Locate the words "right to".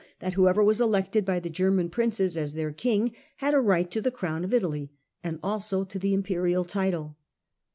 3.61-4.01